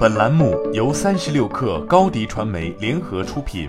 [0.00, 3.68] 本栏目由三十六氪高低传媒联合出品。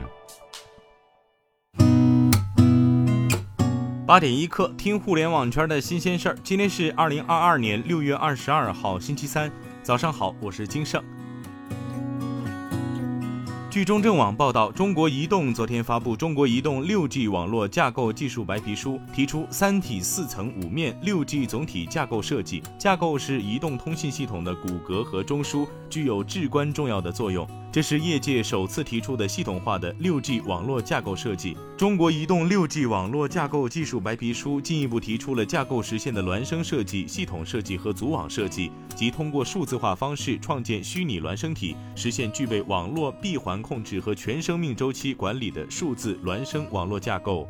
[4.08, 6.38] 八点一刻，听互联网圈的新鲜事儿。
[6.42, 9.52] 今天是二零二二年六月二十二号，星期三，
[9.84, 11.04] 早上好，我是金盛。
[13.72, 22.62] 据中证网报道，中国移动昨天发布《中国移动 6G 网络架构技术白皮书》，提出三体四层五面 ”6G 总体架构设计。
[22.78, 27.48] 架构是移动通信系统的骨骼和中枢，具有至关重要的作用。
[27.72, 31.56] 这是业界首次提出的系统化的六 G 网络架构设计。
[31.78, 47.48] 中国移动六 G 网络架构技术白皮书进一步提出了架构实现的孪生设计、系统设计和组网设计，即通过数字化方式创建虚拟孪生体，实现具备网络闭环控制和全生命周期管理的数字孪生网络架构。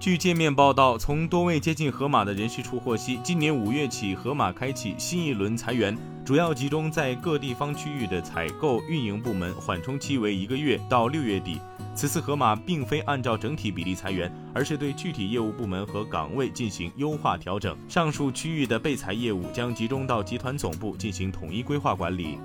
[0.00, 11.60] 据界面报道，从多位接近盒马的人士处获悉，今年五月起，盒马开启新一轮裁员，主要集中在各地方区域的采购运营部门，缓冲期为一个月到六月底。
[11.96, 17.76] 此次盒马并非按照整体比例裁员，而是对具体业务部门和岗位进行优化调整。
[17.88, 22.38] 上述区域的被裁业务将集中到集团总部进行统一规划管理。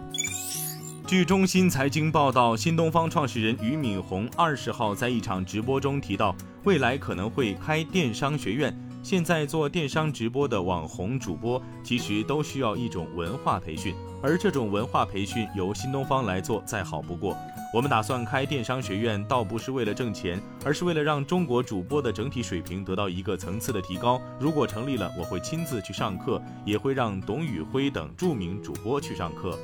[1.06, 8.74] 据中新财经报道，新东方创始人俞敏洪二十号在一场直播中提到，未来可能会开电商学院。
[9.04, 17.36] 现在做电商直播的网红主播，其实都需要一种文化培训，而这种文化培训由新东方来做再好不过。
[17.74, 24.22] 我们打算开电商学院，倒不是为了挣钱，而是为了让中国主播的整体水平得到一个层次的提高。
[24.40, 29.60] 如果成立了，我会亲自去上课，也会让董宇辉等著名主播去上课。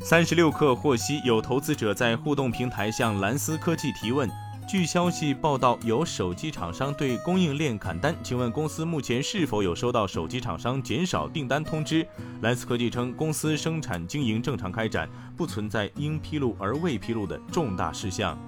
[0.00, 4.30] 三十六氪获悉，有投资者在互动平台向蓝思科技提问。
[4.68, 12.06] 据消息报道，有手机厂商对供应链砍单，请问公司目前是否有收到手机厂商减少订单通知？
[12.42, 18.38] 蓝思科技称，公司生产经营正常开展，不存在应披露而未披露的重大事项。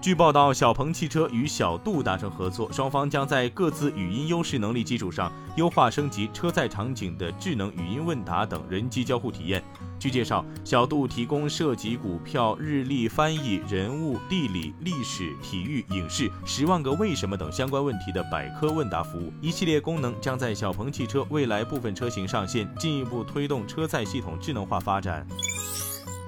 [0.00, 9.62] 据报道，小鹏汽车与小度达成合作，双方将在各自语音优势能力基础上，优化升级车载场景的智能语音问答等人机交互体验。
[10.02, 25.24] 据介绍，小度提供涉及股票、日历翻译、人物、地理、历史、体育、影视、十万个为什么等相关问题的百科问答服务，一系列功能将在小鹏汽车未来部分车型上线，进一步推动车载系统智能化发展。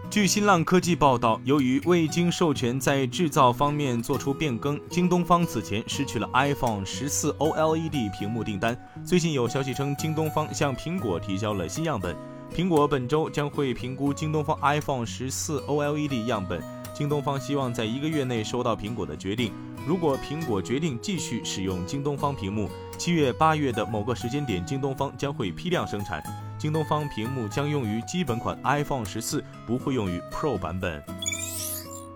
[0.08, 8.78] 据新浪科技报道，由于未经授权在制造方面做出变更，京东方此前失去了 iPhone 十四 OLED 屏幕订单。
[9.04, 12.14] 最近有消息称，京东方向苹果提交了新样本，
[12.52, 16.60] 苹果本周将会评估京东方 iPhone 十四 OLED 样本。
[16.92, 19.52] 京东方希望在一个月内收到苹果的决定。
[19.86, 26.22] 如果苹果决定继续使用京东方屏幕，七月、八月的某个时间点，京东方将会批量生产。
[26.56, 31.02] 京东方屏幕将用于基本款 iPhone 十四，不会用于 Pro 版本。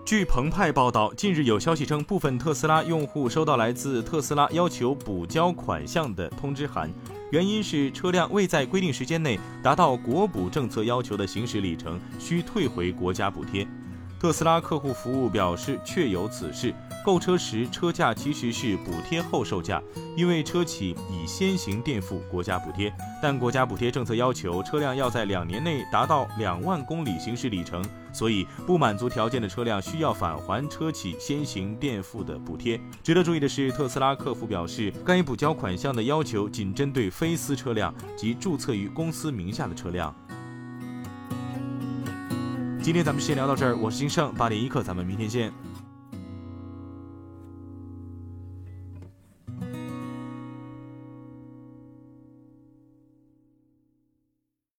[0.05, 6.89] 据澎湃报道，近日有消息称，部分特斯拉用户收到来自特斯拉要求补交款项的通知函，
[7.31, 13.67] 原因是车辆未在规定时间内达到国补政策要求的行驶里程，需退回国家补贴。
[14.19, 16.75] 特斯拉客户服务表示，确有此事。
[17.05, 19.81] 购车时车价其实是补贴后售价，
[20.17, 27.81] 因为车企已先行垫付国家补贴，但国家补贴政策要求车辆要在两年内达到两万公里行驶里程，
[28.11, 32.77] 所以不满足条件的车辆需要返还车企先行垫付的补贴。
[33.01, 40.13] 值得注意的是，特斯拉客服表示，该补交款项的要求仅针对非私车辆及注册于公司名下的车辆。
[42.81, 45.51] 今天咱们先聊到这儿，我是金盛八点一刻，咱们明天见。